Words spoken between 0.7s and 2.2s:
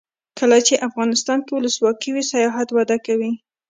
افغانستان کې ولسواکي